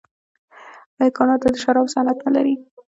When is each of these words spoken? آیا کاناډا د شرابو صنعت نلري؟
آیا 0.99 1.15
کاناډا 1.17 1.47
د 1.51 1.55
شرابو 1.63 1.93
صنعت 1.93 2.17
نلري؟ 2.25 2.55